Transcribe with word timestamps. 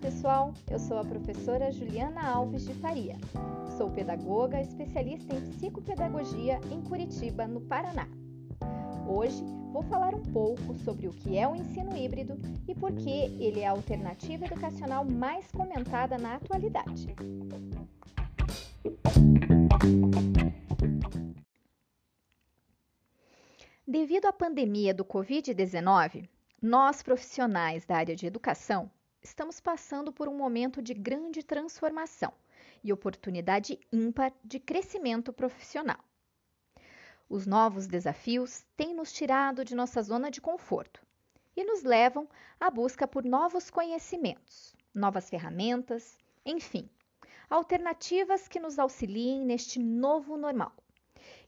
pessoal, 0.00 0.54
eu 0.70 0.78
sou 0.78 0.98
a 0.98 1.04
professora 1.04 1.70
Juliana 1.70 2.26
Alves 2.26 2.64
de 2.64 2.72
Faria. 2.74 3.18
Sou 3.76 3.90
pedagoga, 3.90 4.58
especialista 4.60 5.34
em 5.34 5.42
psicopedagogia 5.50 6.58
em 6.72 6.80
Curitiba, 6.80 7.46
no 7.46 7.60
Paraná. 7.60 8.08
Hoje 9.06 9.44
vou 9.70 9.82
falar 9.82 10.14
um 10.14 10.22
pouco 10.22 10.74
sobre 10.84 11.06
o 11.06 11.12
que 11.12 11.36
é 11.36 11.46
o 11.46 11.54
ensino 11.54 11.94
híbrido 11.94 12.38
e 12.66 12.74
por 12.74 12.92
que 12.92 13.10
ele 13.10 13.60
é 13.60 13.66
a 13.66 13.72
alternativa 13.72 14.46
educacional 14.46 15.04
mais 15.04 15.50
comentada 15.52 16.16
na 16.16 16.36
atualidade. 16.36 17.14
Devido 23.86 24.26
à 24.26 24.32
pandemia 24.32 24.94
do 24.94 25.04
Covid-19, 25.04 26.26
nós 26.62 27.02
profissionais 27.02 27.84
da 27.84 27.96
área 27.96 28.16
de 28.16 28.26
educação 28.26 28.90
estamos 29.22 29.60
passando 29.60 30.12
por 30.12 30.28
um 30.28 30.36
momento 30.36 30.80
de 30.80 30.94
grande 30.94 31.42
transformação 31.42 32.32
e 32.82 32.92
oportunidade 32.92 33.78
ímpar 33.92 34.32
de 34.42 34.58
crescimento 34.58 35.32
profissional. 35.32 36.02
Os 37.28 37.46
novos 37.46 37.86
desafios 37.86 38.64
têm 38.76 38.94
nos 38.94 39.12
tirado 39.12 39.64
de 39.64 39.74
nossa 39.74 40.02
zona 40.02 40.30
de 40.30 40.40
conforto 40.40 41.00
e 41.54 41.62
nos 41.62 41.82
levam 41.82 42.28
à 42.58 42.70
busca 42.70 43.06
por 43.06 43.24
novos 43.24 43.70
conhecimentos, 43.70 44.74
novas 44.94 45.28
ferramentas, 45.28 46.18
enfim, 46.44 46.88
alternativas 47.48 48.48
que 48.48 48.58
nos 48.58 48.78
auxiliem 48.78 49.44
neste 49.44 49.78
novo 49.78 50.36
normal 50.36 50.72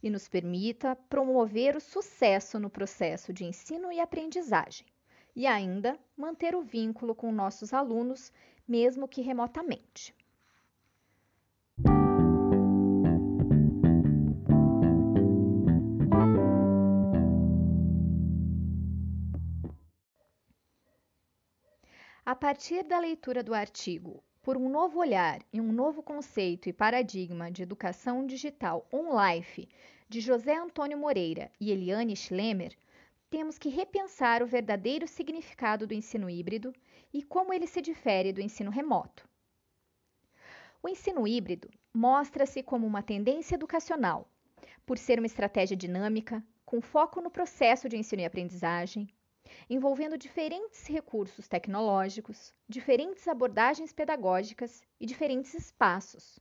e 0.03 0.11
nos 0.11 0.29
permita 0.29 0.95
promover 1.09 1.77
o 1.77 1.81
sucesso 1.81 2.59
no 2.59 2.69
processo 2.69 3.33
de 3.33 3.45
ensino 3.45 3.91
e 3.91 3.98
aprendizagem 3.98 4.87
e 5.34 5.47
ainda 5.47 5.98
manter 6.16 6.55
o 6.55 6.62
vínculo 6.62 7.14
com 7.14 7.33
nossos 7.33 7.72
alunos, 7.72 8.33
mesmo 8.66 9.08
que 9.08 9.20
remotamente. 9.20 10.14
A 22.25 22.36
partir 22.36 22.84
da 22.84 23.00
leitura 23.00 23.42
do 23.42 23.53
artigo 23.53 24.22
Por 24.42 24.56
um 24.56 24.69
novo 24.69 24.98
olhar 25.00 25.41
e 25.53 25.60
um 25.60 25.72
novo 25.72 26.03
conceito 26.03 26.69
e 26.69 26.72
paradigma 26.72 27.50
de 27.50 27.62
educação 27.62 28.27
digital 28.27 28.86
on-life, 28.92 29.69
de 30.08 30.20
José 30.20 30.56
Antônio 30.56 30.98
Moreira 30.98 31.50
e 31.60 31.70
Eliane 31.70 32.16
Schlemmer, 32.16 32.77
temos 33.33 33.56
que 33.56 33.70
repensar 33.70 34.42
o 34.42 34.47
verdadeiro 34.47 35.08
significado 35.08 35.86
do 35.86 35.94
ensino 35.94 36.28
híbrido 36.28 36.70
e 37.11 37.22
como 37.22 37.50
ele 37.50 37.66
se 37.66 37.80
difere 37.80 38.30
do 38.30 38.42
ensino 38.42 38.70
remoto. 38.70 39.27
O 40.83 40.88
ensino 40.88 41.27
híbrido 41.27 41.70
mostra-se 41.94 42.62
como 42.62 42.86
uma 42.86 43.03
tendência 43.03 43.55
educacional, 43.55 44.28
por 44.84 44.98
ser 44.98 45.19
uma 45.19 45.25
estratégia 45.25 45.75
dinâmica, 45.75 46.44
com 46.66 46.83
foco 46.83 47.22
no 47.22 47.30
processo 47.30 47.88
de 47.88 47.97
ensino 47.97 48.20
e 48.20 48.27
aprendizagem, 48.27 49.08
envolvendo 49.70 50.19
diferentes 50.19 50.86
recursos 50.86 51.48
tecnológicos, 51.48 52.53
diferentes 52.69 53.27
abordagens 53.27 53.94
pedagógicas 53.94 54.83
e 55.00 55.06
diferentes 55.06 55.55
espaços. 55.55 56.38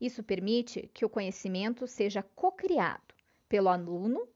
Isso 0.00 0.22
permite 0.22 0.88
que 0.94 1.04
o 1.04 1.10
conhecimento 1.10 1.84
seja 1.88 2.22
co-criado 2.22 3.12
pelo 3.48 3.68
aluno, 3.68 4.28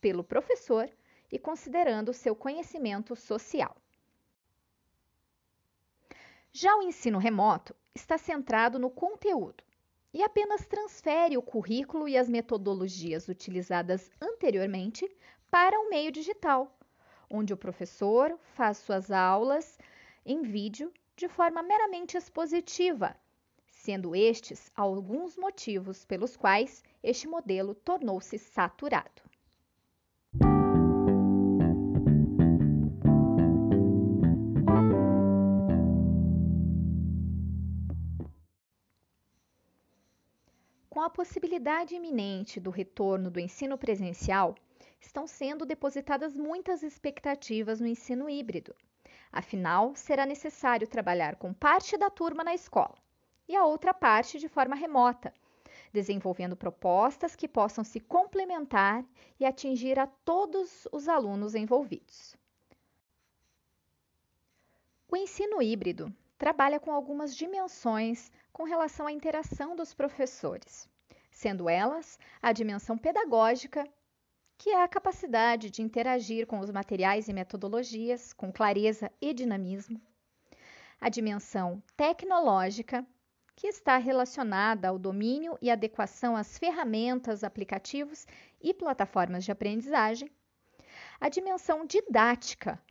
pelo 0.00 0.24
professor 0.24 0.90
e 1.30 1.38
considerando 1.38 2.12
seu 2.12 2.34
conhecimento 2.34 3.14
social. 3.14 3.76
Já 6.52 6.74
o 6.76 6.82
ensino 6.82 7.18
remoto 7.18 7.74
está 7.94 8.16
centrado 8.16 8.78
no 8.78 8.90
conteúdo 8.90 9.62
e 10.12 10.22
apenas 10.22 10.66
transfere 10.66 11.36
o 11.36 11.42
currículo 11.42 12.08
e 12.08 12.16
as 12.16 12.28
metodologias 12.28 13.28
utilizadas 13.28 14.10
anteriormente 14.20 15.08
para 15.50 15.78
o 15.78 15.90
meio 15.90 16.10
digital, 16.10 16.76
onde 17.28 17.52
o 17.52 17.56
professor 17.56 18.38
faz 18.54 18.78
suas 18.78 19.10
aulas 19.10 19.78
em 20.24 20.42
vídeo 20.42 20.92
de 21.14 21.28
forma 21.28 21.62
meramente 21.62 22.16
expositiva, 22.16 23.14
sendo 23.70 24.16
estes 24.16 24.70
alguns 24.74 25.36
motivos 25.36 26.04
pelos 26.04 26.36
quais 26.36 26.82
este 27.02 27.28
modelo 27.28 27.74
tornou-se 27.74 28.38
saturado. 28.38 29.27
A 41.08 41.10
possibilidade 41.10 41.94
iminente 41.94 42.60
do 42.60 42.68
retorno 42.68 43.30
do 43.30 43.40
ensino 43.40 43.78
presencial, 43.78 44.54
estão 45.00 45.26
sendo 45.26 45.64
depositadas 45.64 46.36
muitas 46.36 46.82
expectativas 46.82 47.80
no 47.80 47.86
ensino 47.86 48.28
híbrido. 48.28 48.74
Afinal, 49.32 49.94
será 49.96 50.26
necessário 50.26 50.86
trabalhar 50.86 51.36
com 51.36 51.54
parte 51.54 51.96
da 51.96 52.10
turma 52.10 52.44
na 52.44 52.54
escola 52.54 52.94
e 53.48 53.56
a 53.56 53.64
outra 53.64 53.94
parte 53.94 54.38
de 54.38 54.48
forma 54.48 54.76
remota, 54.76 55.32
desenvolvendo 55.90 56.54
propostas 56.54 57.34
que 57.34 57.48
possam 57.48 57.82
se 57.82 58.00
complementar 58.00 59.02
e 59.40 59.46
atingir 59.46 59.98
a 59.98 60.06
todos 60.06 60.86
os 60.92 61.08
alunos 61.08 61.54
envolvidos. 61.54 62.36
O 65.08 65.16
ensino 65.16 65.62
híbrido 65.62 66.14
trabalha 66.36 66.78
com 66.78 66.92
algumas 66.92 67.34
dimensões 67.34 68.30
com 68.52 68.64
relação 68.64 69.06
à 69.06 69.12
interação 69.12 69.74
dos 69.74 69.94
professores, 69.94 70.86
sendo 71.38 71.68
elas 71.68 72.18
a 72.42 72.52
dimensão 72.52 72.98
pedagógica, 72.98 73.86
que 74.56 74.70
é 74.70 74.82
a 74.82 74.88
capacidade 74.88 75.70
de 75.70 75.82
interagir 75.82 76.48
com 76.48 76.58
os 76.58 76.68
materiais 76.68 77.28
e 77.28 77.32
metodologias 77.32 78.32
com 78.32 78.52
clareza 78.52 79.08
e 79.20 79.32
dinamismo, 79.32 80.00
a 81.00 81.08
dimensão 81.08 81.80
tecnológica, 81.96 83.06
que 83.54 83.68
está 83.68 83.98
relacionada 83.98 84.88
ao 84.88 84.98
domínio 84.98 85.56
e 85.62 85.70
adequação 85.70 86.34
às 86.34 86.58
ferramentas, 86.58 87.44
aplicativos 87.44 88.26
e 88.60 88.74
plataformas 88.74 89.44
de 89.44 89.52
aprendizagem, 89.52 90.28
a 91.20 91.28
dimensão 91.28 91.86
didática, 91.86 92.82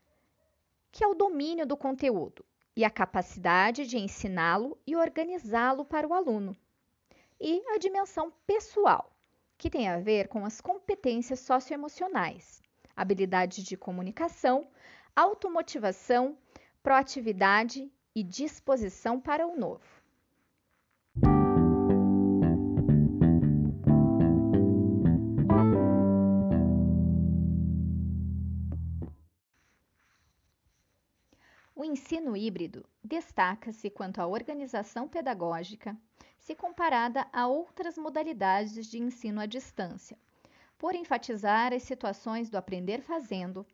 que 0.89 1.03
é 1.03 1.07
o 1.07 1.13
domínio 1.13 1.65
do 1.65 1.75
conteúdo, 1.75 2.45
e 2.77 2.85
a 2.85 2.89
capacidade 2.89 3.85
de 3.85 3.97
ensiná-lo 3.97 4.77
e 4.87 4.95
organizá-lo 4.95 5.83
para 5.83 6.07
o 6.07 6.13
aluno. 6.13 6.55
E 7.39 7.63
a 7.69 7.77
dimensão 7.77 8.33
pessoal, 8.47 9.15
que 9.59 9.69
tem 9.69 9.87
a 9.87 9.99
ver 9.99 10.27
com 10.27 10.43
as 10.43 10.59
competências 10.59 11.39
socioemocionais, 11.39 12.63
habilidades 12.95 13.63
de 13.63 13.77
comunicação, 13.77 14.67
automotivação, 15.15 16.35
proatividade 16.81 17.91
e 18.15 18.23
disposição 18.23 19.21
para 19.21 19.45
o 19.45 19.55
novo. 19.55 19.85
O 31.75 31.83
ensino 31.83 32.35
híbrido 32.35 32.83
destaca-se 33.03 33.91
quanto 33.91 34.19
à 34.19 34.25
organização 34.25 35.07
pedagógica, 35.07 35.95
se 36.37 36.55
comparada 36.55 37.27
a 37.33 37.47
outras 37.47 37.97
modalidades 37.97 38.85
de 38.87 38.99
ensino 38.99 39.41
à 39.41 39.45
distância, 39.45 40.17
por 40.77 40.95
enfatizar 40.95 41.73
as 41.73 41.83
situações 41.83 42.49
do 42.49 42.57
aprender 42.57 43.01
fazendo, 43.01 43.65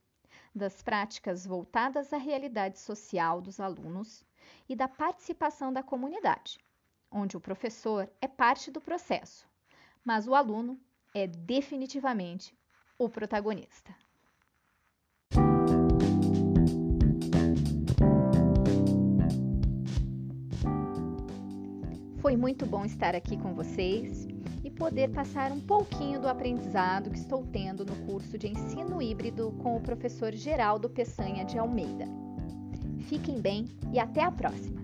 das 0.56 0.82
práticas 0.82 1.46
voltadas 1.46 2.14
à 2.14 2.18
realidade 2.18 2.80
social 2.80 3.42
dos 3.42 3.60
alunos 3.60 4.24
e 4.68 4.76
da 4.76 4.88
participação 4.88 5.74
da 5.74 5.84
comunidade, 5.84 6.60
onde 7.12 7.36
o 7.36 7.42
professor 7.42 8.10
é 8.22 8.28
parte 8.28 8.72
do 8.72 8.82
processo, 8.82 9.48
mas 10.04 10.28
o 10.28 10.36
aluno 10.36 10.80
é 11.14 11.28
definitivamente 11.28 12.58
o 12.98 13.10
protagonista. 13.10 13.96
Foi 22.24 22.38
muito 22.38 22.66
bom 22.66 22.86
estar 22.86 23.14
aqui 23.18 23.36
com 23.36 23.54
vocês 23.54 24.26
e 24.64 24.72
poder 24.72 25.10
passar 25.10 25.52
um 25.52 25.60
pouquinho 25.60 26.22
do 26.22 26.30
aprendizado 26.30 27.10
que 27.10 27.18
estou 27.18 27.46
tendo 27.52 27.84
no 27.84 27.94
curso 28.06 28.38
de 28.38 28.48
ensino 28.48 29.02
híbrido 29.02 29.52
com 29.62 29.76
o 29.76 29.82
professor 29.82 30.32
Geraldo 30.32 30.90
Peçanha 30.90 31.44
de 31.44 31.60
Almeida. 31.60 32.06
Fiquem 33.10 33.42
bem 33.42 33.66
e 33.92 34.00
até 34.00 34.24
a 34.24 34.32
próxima! 34.32 34.82